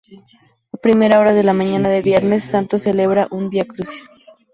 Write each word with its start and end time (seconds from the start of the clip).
A 0.73 0.77
primera 0.77 1.19
hora 1.19 1.31
de 1.31 1.43
la 1.43 1.53
mañana 1.53 1.87
de 1.87 2.01
Viernes 2.01 2.43
Santo 2.43 2.79
celebra 2.79 3.27
un 3.29 3.51
Vía 3.51 3.65
Crucis. 3.65 4.09